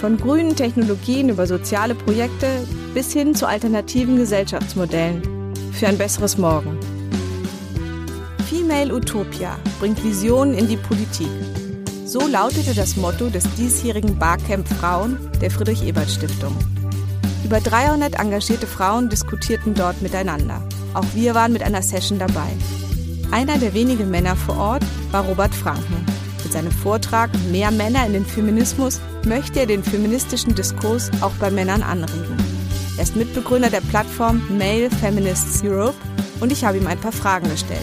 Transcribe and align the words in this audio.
Von 0.00 0.16
grünen 0.16 0.56
Technologien 0.56 1.28
über 1.28 1.46
soziale 1.46 1.94
Projekte 1.94 2.66
bis 2.94 3.12
hin 3.12 3.34
zu 3.34 3.46
alternativen 3.46 4.16
Gesellschaftsmodellen 4.16 5.20
für 5.72 5.88
ein 5.88 5.98
besseres 5.98 6.38
Morgen. 6.38 6.78
Female 8.48 8.94
Utopia 8.94 9.58
bringt 9.78 10.02
Visionen 10.02 10.54
in 10.54 10.68
die 10.68 10.78
Politik. 10.78 11.28
So 12.06 12.26
lautete 12.26 12.74
das 12.74 12.96
Motto 12.96 13.28
des 13.28 13.44
diesjährigen 13.56 14.18
Barcamp 14.18 14.66
Frauen 14.68 15.18
der 15.42 15.50
Friedrich-Ebert-Stiftung. 15.50 16.56
Über 17.44 17.60
300 17.60 18.18
engagierte 18.18 18.66
Frauen 18.66 19.10
diskutierten 19.10 19.74
dort 19.74 20.00
miteinander. 20.00 20.62
Auch 20.94 21.06
wir 21.14 21.34
waren 21.34 21.52
mit 21.52 21.62
einer 21.62 21.82
Session 21.82 22.18
dabei. 22.18 22.48
Einer 23.32 23.58
der 23.58 23.74
wenigen 23.74 24.10
Männer 24.10 24.34
vor 24.34 24.56
Ort 24.56 24.84
war 25.12 25.26
Robert 25.26 25.54
Franken. 25.54 26.09
Mit 26.50 26.54
seinem 26.54 26.72
Vortrag 26.72 27.30
Mehr 27.52 27.70
Männer 27.70 28.04
in 28.04 28.12
den 28.12 28.26
Feminismus 28.26 29.00
möchte 29.24 29.60
er 29.60 29.66
den 29.66 29.84
feministischen 29.84 30.52
Diskurs 30.52 31.08
auch 31.20 31.30
bei 31.38 31.48
Männern 31.48 31.80
anregen. 31.80 32.36
Er 32.96 33.04
ist 33.04 33.14
Mitbegründer 33.14 33.70
der 33.70 33.82
Plattform 33.82 34.42
Male 34.58 34.90
Feminists 34.90 35.62
Europe 35.62 35.94
und 36.40 36.50
ich 36.50 36.64
habe 36.64 36.78
ihm 36.78 36.88
ein 36.88 36.98
paar 36.98 37.12
Fragen 37.12 37.48
gestellt. 37.48 37.78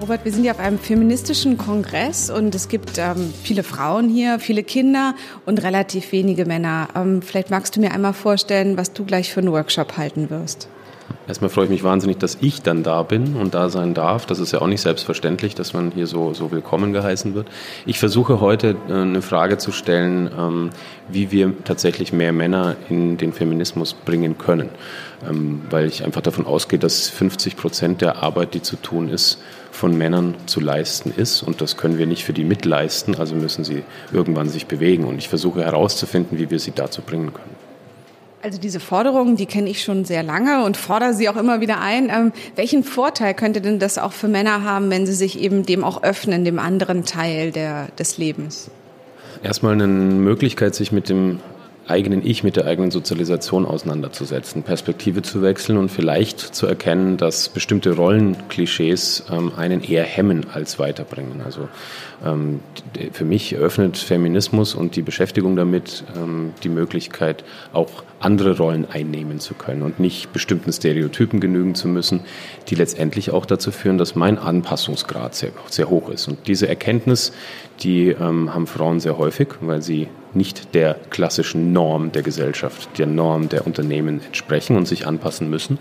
Robert, 0.00 0.24
wir 0.24 0.30
sind 0.30 0.44
ja 0.44 0.52
auf 0.52 0.60
einem 0.60 0.78
feministischen 0.78 1.58
Kongress 1.58 2.30
und 2.30 2.54
es 2.54 2.68
gibt 2.68 2.98
ähm, 2.98 3.34
viele 3.42 3.64
Frauen 3.64 4.08
hier, 4.08 4.38
viele 4.38 4.62
Kinder 4.62 5.16
und 5.44 5.64
relativ 5.64 6.12
wenige 6.12 6.46
Männer. 6.46 6.86
Ähm, 6.94 7.20
vielleicht 7.20 7.50
magst 7.50 7.74
du 7.74 7.80
mir 7.80 7.90
einmal 7.90 8.12
vorstellen, 8.12 8.76
was 8.76 8.92
du 8.92 9.04
gleich 9.04 9.32
für 9.32 9.40
einen 9.40 9.50
Workshop 9.50 9.96
halten 9.96 10.30
wirst. 10.30 10.68
Erstmal 11.28 11.50
freue 11.50 11.64
ich 11.64 11.70
mich 11.70 11.82
wahnsinnig, 11.82 12.18
dass 12.18 12.38
ich 12.40 12.62
dann 12.62 12.84
da 12.84 13.02
bin 13.02 13.34
und 13.34 13.52
da 13.52 13.68
sein 13.68 13.94
darf. 13.94 14.26
Das 14.26 14.38
ist 14.38 14.52
ja 14.52 14.60
auch 14.60 14.68
nicht 14.68 14.80
selbstverständlich, 14.80 15.56
dass 15.56 15.72
man 15.72 15.90
hier 15.90 16.06
so, 16.06 16.32
so 16.34 16.52
willkommen 16.52 16.92
geheißen 16.92 17.34
wird. 17.34 17.48
Ich 17.84 17.98
versuche 17.98 18.40
heute 18.40 18.76
äh, 18.88 18.92
eine 18.92 19.22
Frage 19.22 19.58
zu 19.58 19.72
stellen, 19.72 20.30
ähm, 20.38 20.70
wie 21.08 21.32
wir 21.32 21.52
tatsächlich 21.64 22.12
mehr 22.12 22.32
Männer 22.32 22.76
in 22.88 23.16
den 23.16 23.32
Feminismus 23.32 23.92
bringen 23.92 24.38
können. 24.38 24.68
Ähm, 25.28 25.62
weil 25.68 25.86
ich 25.88 26.04
einfach 26.04 26.20
davon 26.20 26.46
ausgehe, 26.46 26.78
dass 26.78 27.08
50 27.08 27.56
Prozent 27.56 28.02
der 28.02 28.22
Arbeit, 28.22 28.54
die 28.54 28.62
zu 28.62 28.76
tun 28.76 29.08
ist, 29.08 29.42
von 29.72 29.98
Männern 29.98 30.36
zu 30.46 30.60
leisten 30.60 31.12
ist. 31.16 31.42
Und 31.42 31.60
das 31.60 31.76
können 31.76 31.98
wir 31.98 32.06
nicht 32.06 32.24
für 32.24 32.34
die 32.34 32.44
mitleisten, 32.44 33.16
also 33.16 33.34
müssen 33.34 33.64
sie 33.64 33.82
irgendwann 34.12 34.48
sich 34.48 34.66
bewegen. 34.66 35.04
Und 35.04 35.18
ich 35.18 35.28
versuche 35.28 35.64
herauszufinden, 35.64 36.38
wie 36.38 36.50
wir 36.50 36.60
sie 36.60 36.72
dazu 36.72 37.02
bringen 37.02 37.32
können. 37.34 37.65
Also 38.46 38.60
diese 38.60 38.78
Forderungen, 38.78 39.34
die 39.34 39.46
kenne 39.46 39.68
ich 39.68 39.82
schon 39.82 40.04
sehr 40.04 40.22
lange 40.22 40.64
und 40.64 40.76
fordere 40.76 41.14
sie 41.14 41.28
auch 41.28 41.34
immer 41.34 41.60
wieder 41.60 41.80
ein. 41.80 42.10
Ähm, 42.10 42.32
welchen 42.54 42.84
Vorteil 42.84 43.34
könnte 43.34 43.60
denn 43.60 43.80
das 43.80 43.98
auch 43.98 44.12
für 44.12 44.28
Männer 44.28 44.62
haben, 44.62 44.88
wenn 44.88 45.04
sie 45.04 45.14
sich 45.14 45.40
eben 45.40 45.66
dem 45.66 45.82
auch 45.82 46.04
öffnen, 46.04 46.44
dem 46.44 46.60
anderen 46.60 47.04
Teil 47.04 47.50
der, 47.50 47.88
des 47.98 48.18
Lebens? 48.18 48.70
Erstmal 49.42 49.72
eine 49.72 49.88
Möglichkeit, 49.88 50.76
sich 50.76 50.92
mit 50.92 51.08
dem 51.08 51.40
eigenen 51.88 52.26
Ich, 52.26 52.42
mit 52.42 52.56
der 52.56 52.66
eigenen 52.66 52.90
Sozialisation 52.90 53.64
auseinanderzusetzen, 53.64 54.62
Perspektive 54.62 55.22
zu 55.22 55.42
wechseln 55.42 55.78
und 55.78 55.90
vielleicht 55.90 56.40
zu 56.40 56.66
erkennen, 56.66 57.16
dass 57.16 57.48
bestimmte 57.48 57.94
Rollenklischees 57.94 59.24
ähm, 59.30 59.52
einen 59.56 59.82
eher 59.82 60.04
hemmen 60.04 60.46
als 60.52 60.78
weiterbringen. 60.78 61.42
Also 61.44 61.68
ähm, 62.24 62.60
für 63.12 63.24
mich 63.24 63.52
eröffnet 63.52 63.98
Feminismus 63.98 64.74
und 64.74 64.96
die 64.96 65.02
Beschäftigung 65.02 65.56
damit 65.56 66.04
ähm, 66.16 66.52
die 66.64 66.68
Möglichkeit, 66.68 67.44
auch 67.72 68.04
andere 68.18 68.56
Rollen 68.56 68.86
einnehmen 68.90 69.38
zu 69.38 69.54
können 69.54 69.82
und 69.82 70.00
nicht 70.00 70.32
bestimmten 70.32 70.72
Stereotypen 70.72 71.40
genügen 71.40 71.74
zu 71.74 71.86
müssen, 71.88 72.20
die 72.68 72.74
letztendlich 72.74 73.30
auch 73.30 73.46
dazu 73.46 73.70
führen, 73.70 73.98
dass 73.98 74.14
mein 74.14 74.38
Anpassungsgrad 74.38 75.34
sehr, 75.34 75.50
sehr 75.68 75.90
hoch 75.90 76.08
ist. 76.08 76.26
Und 76.26 76.48
diese 76.48 76.68
Erkenntnis, 76.68 77.32
die 77.80 78.08
ähm, 78.08 78.52
haben 78.54 78.66
Frauen 78.66 79.00
sehr 79.00 79.18
häufig, 79.18 79.48
weil 79.60 79.82
sie 79.82 80.08
nicht 80.36 80.74
der 80.74 80.96
klassischen 81.10 81.72
Norm 81.72 82.12
der 82.12 82.22
Gesellschaft, 82.22 82.98
der 82.98 83.06
Norm 83.06 83.48
der 83.48 83.66
Unternehmen 83.66 84.20
entsprechen 84.24 84.76
und 84.76 84.86
sich 84.86 85.06
anpassen 85.06 85.50
müssen. 85.50 85.78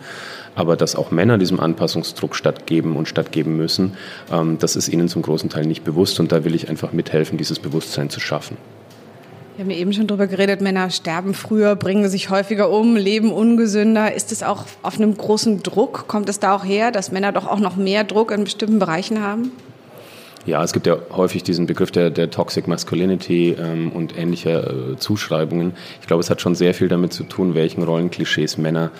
Aber 0.55 0.77
dass 0.77 0.95
auch 0.95 1.11
Männer 1.11 1.37
diesem 1.37 1.59
Anpassungsdruck 1.59 2.35
stattgeben 2.35 2.95
und 2.95 3.07
stattgeben 3.07 3.57
müssen, 3.57 3.93
ähm, 4.31 4.57
das 4.59 4.75
ist 4.75 4.87
ihnen 4.87 5.09
zum 5.09 5.21
großen 5.21 5.49
Teil 5.49 5.65
nicht 5.65 5.83
bewusst. 5.83 6.19
Und 6.19 6.31
da 6.31 6.43
will 6.43 6.55
ich 6.55 6.69
einfach 6.69 6.93
mithelfen, 6.93 7.37
dieses 7.37 7.59
Bewusstsein 7.59 8.09
zu 8.09 8.19
schaffen. 8.19 8.57
Wir 9.55 9.63
haben 9.63 9.71
eben 9.71 9.93
schon 9.93 10.07
darüber 10.07 10.27
geredet, 10.27 10.59
Männer 10.59 10.89
sterben 10.89 11.33
früher, 11.33 11.77
bringen 11.77 12.09
sich 12.09 12.29
häufiger 12.29 12.69
um, 12.69 12.97
leben 12.97 13.31
ungesünder. 13.31 14.13
Ist 14.13 14.33
es 14.33 14.43
auch 14.43 14.65
auf 14.81 14.97
einem 14.97 15.15
großen 15.15 15.63
Druck? 15.63 16.09
Kommt 16.09 16.27
es 16.27 16.39
da 16.39 16.55
auch 16.55 16.65
her, 16.65 16.91
dass 16.91 17.13
Männer 17.13 17.31
doch 17.31 17.47
auch 17.47 17.59
noch 17.59 17.77
mehr 17.77 18.03
Druck 18.03 18.31
in 18.31 18.43
bestimmten 18.43 18.79
Bereichen 18.79 19.21
haben? 19.21 19.51
Ja, 20.45 20.63
es 20.63 20.73
gibt 20.73 20.85
ja 20.85 20.97
häufig 21.11 21.41
diesen 21.41 21.65
Begriff 21.65 21.91
der, 21.91 22.11
der 22.11 22.29
Toxic 22.29 22.67
Masculinity 22.67 23.55
ähm, 23.59 23.91
und 23.91 24.15
ähnlicher 24.15 24.91
äh, 24.91 24.95
Zuschreibungen. 24.97 25.73
Ich 26.01 26.07
glaube, 26.07 26.21
es 26.21 26.29
hat 26.29 26.39
schon 26.39 26.53
sehr 26.53 26.75
viel 26.75 26.87
damit 26.87 27.13
zu 27.13 27.23
tun, 27.23 27.55
welchen 27.55 27.81
Rollenklischees 27.81 28.57
Männer 28.57 28.91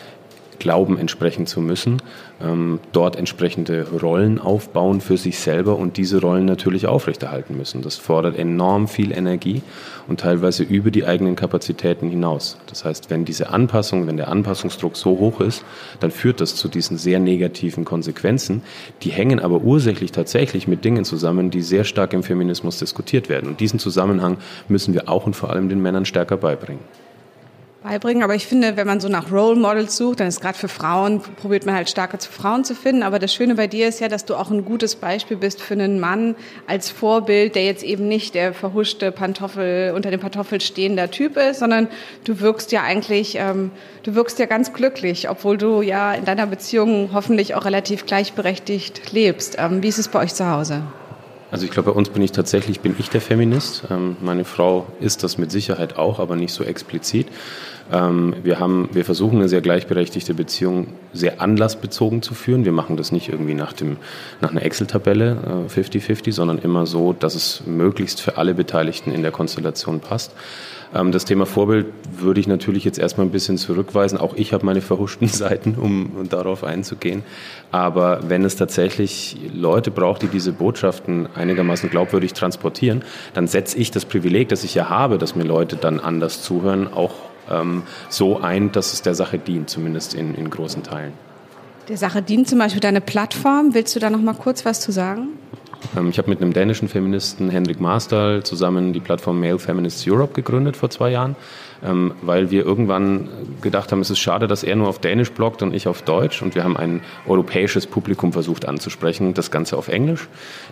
glauben, 0.59 0.97
entsprechen 0.97 1.45
zu 1.45 1.61
müssen, 1.61 2.01
ähm, 2.41 2.79
dort 2.91 3.15
entsprechende 3.15 3.87
Rollen 4.01 4.39
aufbauen 4.39 5.01
für 5.01 5.17
sich 5.17 5.39
selber 5.39 5.77
und 5.77 5.97
diese 5.97 6.19
Rollen 6.19 6.45
natürlich 6.45 6.87
aufrechterhalten 6.87 7.55
müssen. 7.55 7.81
Das 7.81 7.95
fordert 7.95 8.37
enorm 8.37 8.87
viel 8.87 9.11
Energie 9.11 9.61
und 10.07 10.19
teilweise 10.19 10.63
über 10.63 10.91
die 10.91 11.05
eigenen 11.05 11.35
Kapazitäten 11.35 12.09
hinaus. 12.09 12.57
Das 12.67 12.85
heißt, 12.85 13.09
wenn 13.09 13.25
diese 13.25 13.49
Anpassung, 13.49 14.07
wenn 14.07 14.17
der 14.17 14.27
Anpassungsdruck 14.27 14.97
so 14.97 15.11
hoch 15.19 15.39
ist, 15.39 15.63
dann 15.99 16.11
führt 16.11 16.41
das 16.41 16.55
zu 16.55 16.67
diesen 16.67 16.97
sehr 16.97 17.19
negativen 17.19 17.85
Konsequenzen. 17.85 18.61
Die 19.03 19.11
hängen 19.11 19.39
aber 19.39 19.61
ursächlich 19.61 20.11
tatsächlich 20.11 20.67
mit 20.67 20.83
Dingen 20.83 21.05
zusammen, 21.05 21.51
die 21.51 21.61
sehr 21.61 21.83
stark 21.83 22.13
im 22.13 22.23
Feminismus 22.23 22.79
diskutiert 22.79 23.29
werden. 23.29 23.49
Und 23.49 23.59
diesen 23.59 23.79
Zusammenhang 23.79 24.37
müssen 24.67 24.93
wir 24.93 25.09
auch 25.09 25.25
und 25.25 25.35
vor 25.35 25.49
allem 25.49 25.69
den 25.69 25.81
Männern 25.81 26.05
stärker 26.05 26.37
beibringen 26.37 26.81
beibringen. 27.85 28.23
Aber 28.23 28.35
ich 28.35 28.47
finde, 28.47 28.77
wenn 28.77 28.87
man 28.87 28.99
so 28.99 29.07
nach 29.07 29.31
Role 29.31 29.55
Models 29.55 29.95
sucht, 29.95 30.19
dann 30.19 30.27
ist 30.27 30.41
gerade 30.41 30.57
für 30.57 30.67
Frauen, 30.67 31.21
probiert 31.21 31.65
man 31.65 31.75
halt 31.75 31.89
stärker 31.89 32.19
zu 32.19 32.31
Frauen 32.31 32.63
zu 32.65 32.75
finden. 32.75 33.03
Aber 33.03 33.19
das 33.19 33.33
Schöne 33.33 33.55
bei 33.55 33.67
dir 33.67 33.87
ist 33.87 33.99
ja, 33.99 34.07
dass 34.07 34.25
du 34.25 34.35
auch 34.35 34.49
ein 34.49 34.65
gutes 34.65 34.95
Beispiel 34.95 35.37
bist 35.37 35.61
für 35.61 35.75
einen 35.75 35.99
Mann 35.99 36.35
als 36.67 36.89
Vorbild, 36.89 37.55
der 37.55 37.65
jetzt 37.65 37.83
eben 37.83 38.07
nicht 38.07 38.33
der 38.35 38.53
verhuschte 38.53 39.11
Pantoffel, 39.11 39.93
unter 39.95 40.11
dem 40.11 40.19
Pantoffel 40.19 40.61
stehender 40.61 41.11
Typ 41.11 41.37
ist, 41.37 41.59
sondern 41.59 41.87
du 42.23 42.39
wirkst 42.39 42.71
ja 42.71 42.81
eigentlich, 42.81 43.35
ähm, 43.37 43.71
du 44.03 44.15
wirkst 44.15 44.39
ja 44.39 44.47
ganz 44.47 44.73
glücklich, 44.73 45.29
obwohl 45.29 45.57
du 45.57 45.81
ja 45.81 46.13
in 46.13 46.25
deiner 46.25 46.47
Beziehung 46.47 47.11
hoffentlich 47.13 47.55
auch 47.55 47.65
relativ 47.65 48.05
gleichberechtigt 48.05 49.11
lebst. 49.11 49.57
Ähm, 49.59 49.83
wie 49.83 49.87
ist 49.87 49.99
es 49.99 50.07
bei 50.07 50.19
euch 50.19 50.33
zu 50.33 50.49
Hause? 50.49 50.81
Also 51.51 51.63
ich 51.65 51.71
glaube, 51.71 51.91
bei 51.91 51.97
uns 51.97 52.09
bin 52.09 52.21
ich 52.21 52.31
tatsächlich, 52.31 52.81
bin 52.81 52.95
ich 52.97 53.09
der 53.09 53.21
Feminist. 53.21 53.83
Ähm, 53.89 54.17
meine 54.19 54.43
Frau 54.43 54.87
ist 54.99 55.23
das 55.23 55.37
mit 55.37 55.51
Sicherheit 55.51 55.95
auch, 55.95 56.19
aber 56.19 56.35
nicht 56.35 56.53
so 56.53 56.63
explizit. 56.63 57.27
Ähm, 57.91 58.35
wir, 58.43 58.59
haben, 58.59 58.89
wir 58.93 59.05
versuchen 59.05 59.37
eine 59.37 59.49
sehr 59.49 59.61
gleichberechtigte 59.61 60.33
Beziehung 60.33 60.87
sehr 61.13 61.41
anlassbezogen 61.41 62.21
zu 62.21 62.33
führen. 62.33 62.65
Wir 62.65 62.71
machen 62.71 62.97
das 62.97 63.11
nicht 63.11 63.29
irgendwie 63.29 63.53
nach, 63.53 63.73
dem, 63.73 63.97
nach 64.41 64.51
einer 64.51 64.63
Excel-Tabelle 64.63 65.65
50-50, 65.69 66.27
äh, 66.27 66.31
sondern 66.31 66.57
immer 66.59 66.85
so, 66.85 67.13
dass 67.13 67.35
es 67.35 67.63
möglichst 67.65 68.21
für 68.21 68.37
alle 68.37 68.53
Beteiligten 68.53 69.11
in 69.11 69.21
der 69.21 69.31
Konstellation 69.31 69.99
passt. 69.99 70.33
Ähm, 70.95 71.11
das 71.11 71.25
Thema 71.25 71.45
Vorbild 71.45 71.87
würde 72.17 72.39
ich 72.39 72.47
natürlich 72.47 72.85
jetzt 72.85 72.97
erstmal 72.97 73.27
ein 73.27 73.31
bisschen 73.31 73.57
zurückweisen. 73.57 74.17
Auch 74.17 74.33
ich 74.35 74.53
habe 74.53 74.65
meine 74.65 74.81
verhuschten 74.81 75.27
Seiten, 75.29 75.75
um 75.75 76.27
darauf 76.29 76.63
einzugehen. 76.63 77.23
Aber 77.71 78.21
wenn 78.29 78.43
es 78.45 78.55
tatsächlich 78.55 79.37
Leute 79.53 79.91
braucht, 79.91 80.23
die 80.23 80.27
diese 80.27 80.53
Botschaften 80.53 81.27
einigermaßen 81.35 81.89
glaubwürdig 81.89 82.33
transportieren, 82.33 83.03
dann 83.33 83.47
setze 83.47 83.77
ich 83.77 83.91
das 83.91 84.05
Privileg, 84.05 84.49
das 84.49 84.63
ich 84.63 84.75
ja 84.75 84.89
habe, 84.89 85.17
dass 85.17 85.35
mir 85.35 85.43
Leute 85.43 85.75
dann 85.75 85.99
anders 85.99 86.41
zuhören, 86.41 86.91
auch 86.91 87.13
ähm, 87.49 87.83
so 88.09 88.39
ein, 88.39 88.71
dass 88.71 88.93
es 88.93 89.01
der 89.01 89.15
Sache 89.15 89.37
dient, 89.37 89.69
zumindest 89.69 90.13
in, 90.13 90.35
in 90.35 90.49
großen 90.49 90.83
Teilen. 90.83 91.13
Der 91.87 91.97
Sache 91.97 92.21
dient 92.21 92.47
zum 92.47 92.59
Beispiel 92.59 92.81
deine 92.81 93.01
Plattform. 93.01 93.73
Willst 93.73 93.95
du 93.95 93.99
da 93.99 94.09
noch 94.09 94.21
mal 94.21 94.33
kurz 94.33 94.65
was 94.65 94.81
zu 94.81 94.91
sagen? 94.91 95.29
Ähm, 95.95 96.09
ich 96.09 96.17
habe 96.17 96.29
mit 96.29 96.41
einem 96.41 96.53
dänischen 96.53 96.87
Feministen, 96.87 97.49
Henrik 97.49 97.79
Marstal, 97.79 98.43
zusammen 98.43 98.93
die 98.93 98.99
Plattform 98.99 99.39
Male 99.39 99.59
Feminists 99.59 100.05
Europe 100.07 100.33
gegründet 100.33 100.77
vor 100.77 100.89
zwei 100.89 101.11
Jahren. 101.11 101.35
Ähm, 101.83 102.13
weil 102.21 102.51
wir 102.51 102.65
irgendwann 102.65 103.27
gedacht 103.61 103.91
haben, 103.91 104.01
es 104.01 104.09
ist 104.09 104.19
schade, 104.19 104.47
dass 104.47 104.63
er 104.63 104.75
nur 104.75 104.87
auf 104.87 104.99
Dänisch 104.99 105.31
bloggt 105.31 105.61
und 105.61 105.73
ich 105.73 105.87
auf 105.87 106.01
Deutsch. 106.01 106.41
Und 106.41 106.55
wir 106.55 106.63
haben 106.63 106.77
ein 106.77 107.01
europäisches 107.25 107.87
Publikum 107.87 108.33
versucht 108.33 108.67
anzusprechen, 108.67 109.33
das 109.33 109.51
Ganze 109.51 109.77
auf 109.77 109.87
Englisch. 109.87 110.27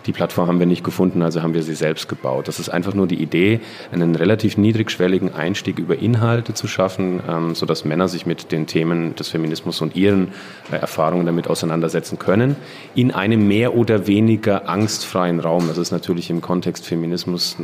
Die 0.06 0.12
Plattform 0.12 0.48
haben 0.48 0.58
wir 0.58 0.66
nicht 0.66 0.84
gefunden, 0.84 1.22
also 1.22 1.42
haben 1.42 1.54
wir 1.54 1.62
sie 1.62 1.74
selbst 1.74 2.08
gebaut. 2.08 2.48
Das 2.48 2.58
ist 2.58 2.68
einfach 2.68 2.94
nur 2.94 3.06
die 3.06 3.20
Idee, 3.22 3.60
einen 3.92 4.14
relativ 4.14 4.56
niedrigschwelligen 4.56 5.34
Einstieg 5.34 5.78
über 5.78 5.98
Inhalte 5.98 6.54
zu 6.54 6.66
schaffen, 6.66 7.20
ähm, 7.28 7.54
sodass 7.54 7.84
Männer 7.84 8.08
sich 8.08 8.26
mit 8.26 8.52
den 8.52 8.66
Themen 8.66 9.14
des 9.14 9.28
Feminismus 9.28 9.80
und 9.80 9.96
ihren 9.96 10.28
äh, 10.70 10.76
Erfahrungen 10.76 11.26
damit 11.26 11.48
auseinandersetzen 11.48 12.18
können, 12.18 12.56
in 12.94 13.10
einem 13.10 13.46
mehr 13.46 13.74
oder 13.74 14.06
weniger 14.06 14.68
angstfreien 14.68 15.40
Raum. 15.40 15.68
Das 15.68 15.78
ist 15.78 15.90
natürlich 15.90 16.30
im 16.30 16.40
Kontext 16.40 16.86
Feminismus 16.86 17.56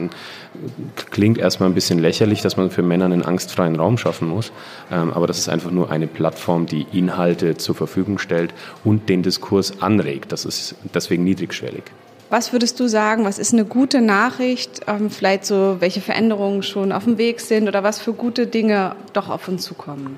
klingt 1.11 1.39
erstmal 1.39 1.69
ein 1.69 1.75
bisschen 1.75 1.99
lächerlich, 1.99 2.43
dass 2.43 2.57
man 2.57 2.71
für 2.71 2.83
Männer 2.83 3.05
einen 3.05 3.23
angstfreien 3.31 3.77
Raum 3.77 3.97
schaffen 3.97 4.29
muss. 4.29 4.53
Ähm, 4.91 5.12
aber 5.12 5.27
das 5.27 5.38
ist 5.38 5.49
einfach 5.49 5.71
nur 5.71 5.91
eine 5.91 6.06
Plattform, 6.06 6.67
die 6.67 6.87
Inhalte 6.93 7.56
zur 7.56 7.75
Verfügung 7.75 8.19
stellt 8.19 8.53
und 8.85 9.09
den 9.09 9.23
Diskurs 9.23 9.81
anregt. 9.81 10.32
Das 10.32 10.44
ist 10.44 10.75
deswegen 10.94 11.25
niedrigschwellig. 11.25 11.85
Was 12.29 12.53
würdest 12.53 12.79
du 12.79 12.87
sagen, 12.87 13.25
was 13.25 13.38
ist 13.38 13.53
eine 13.53 13.65
gute 13.65 14.00
Nachricht? 14.00 14.82
Ähm, 14.87 15.11
vielleicht 15.11 15.47
so, 15.47 15.77
welche 15.81 16.00
Veränderungen 16.00 16.62
schon 16.62 16.93
auf 16.93 17.05
dem 17.05 17.19
Weg 17.19 17.41
sind 17.41 17.67
oder 17.67 17.82
was 17.82 18.00
für 18.00 18.12
gute 18.12 18.47
Dinge 18.47 18.94
doch 19.12 19.29
auf 19.31 19.49
uns 19.49 19.65
zukommen? 19.65 20.17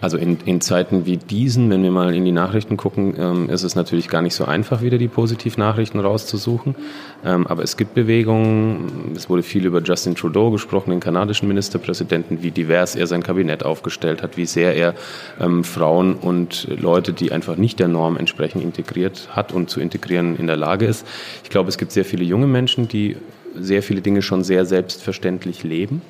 Also 0.00 0.16
in, 0.16 0.38
in 0.44 0.60
Zeiten 0.60 1.06
wie 1.06 1.16
diesen, 1.16 1.70
wenn 1.70 1.82
wir 1.82 1.90
mal 1.90 2.14
in 2.14 2.24
die 2.24 2.32
Nachrichten 2.32 2.76
gucken, 2.76 3.14
ähm, 3.18 3.50
ist 3.50 3.64
es 3.64 3.74
natürlich 3.74 4.08
gar 4.08 4.22
nicht 4.22 4.34
so 4.34 4.44
einfach, 4.44 4.80
wieder 4.80 4.96
die 4.96 5.08
Positivnachrichten 5.08 5.98
rauszusuchen. 5.98 6.76
Ähm, 7.24 7.48
aber 7.48 7.64
es 7.64 7.76
gibt 7.76 7.94
Bewegungen. 7.94 9.12
Es 9.16 9.28
wurde 9.28 9.42
viel 9.42 9.66
über 9.66 9.82
Justin 9.82 10.14
Trudeau 10.14 10.52
gesprochen, 10.52 10.90
den 10.90 11.00
kanadischen 11.00 11.48
Ministerpräsidenten, 11.48 12.42
wie 12.42 12.52
divers 12.52 12.94
er 12.94 13.08
sein 13.08 13.24
Kabinett 13.24 13.64
aufgestellt 13.64 14.22
hat, 14.22 14.36
wie 14.36 14.46
sehr 14.46 14.76
er 14.76 14.94
ähm, 15.40 15.64
Frauen 15.64 16.14
und 16.14 16.68
Leute, 16.80 17.12
die 17.12 17.32
einfach 17.32 17.56
nicht 17.56 17.80
der 17.80 17.88
Norm 17.88 18.16
entsprechen, 18.16 18.62
integriert 18.62 19.28
hat 19.32 19.52
und 19.52 19.68
zu 19.68 19.80
integrieren 19.80 20.36
in 20.36 20.46
der 20.46 20.56
Lage 20.56 20.86
ist. 20.86 21.04
Ich 21.42 21.50
glaube, 21.50 21.70
es 21.70 21.78
gibt 21.78 21.90
sehr 21.90 22.04
viele 22.04 22.22
junge 22.22 22.46
Menschen, 22.46 22.86
die 22.86 23.16
sehr 23.56 23.82
viele 23.82 24.00
Dinge 24.00 24.22
schon 24.22 24.44
sehr 24.44 24.64
selbstverständlich 24.64 25.64
leben. 25.64 26.02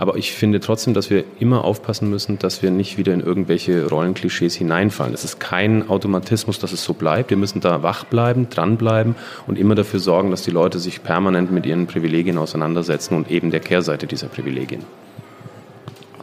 Aber 0.00 0.16
ich 0.16 0.32
finde 0.32 0.60
trotzdem, 0.60 0.94
dass 0.94 1.10
wir 1.10 1.24
immer 1.40 1.62
aufpassen 1.62 2.08
müssen, 2.08 2.38
dass 2.38 2.62
wir 2.62 2.70
nicht 2.70 2.96
wieder 2.96 3.12
in 3.12 3.20
irgendwelche 3.20 3.86
Rollenklischees 3.86 4.54
hineinfallen. 4.54 5.12
Es 5.12 5.24
ist 5.24 5.40
kein 5.40 5.90
Automatismus, 5.90 6.58
dass 6.58 6.72
es 6.72 6.82
so 6.82 6.94
bleibt. 6.94 7.28
Wir 7.28 7.36
müssen 7.36 7.60
da 7.60 7.82
wach 7.82 8.04
bleiben, 8.04 8.48
dranbleiben 8.48 9.14
und 9.46 9.58
immer 9.58 9.74
dafür 9.74 10.00
sorgen, 10.00 10.30
dass 10.30 10.40
die 10.40 10.52
Leute 10.52 10.78
sich 10.78 11.02
permanent 11.02 11.52
mit 11.52 11.66
ihren 11.66 11.86
Privilegien 11.86 12.38
auseinandersetzen 12.38 13.14
und 13.14 13.30
eben 13.30 13.50
der 13.50 13.60
Kehrseite 13.60 14.06
dieser 14.06 14.28
Privilegien. 14.28 14.84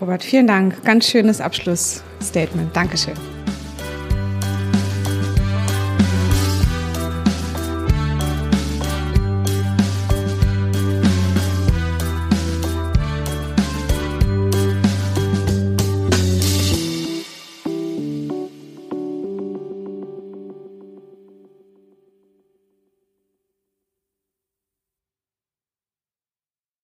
Robert, 0.02 0.24
vielen 0.24 0.48
Dank. 0.48 0.84
Ganz 0.84 1.08
schönes 1.08 1.40
Abschlussstatement. 1.40 2.76
Dankeschön. 2.76 3.37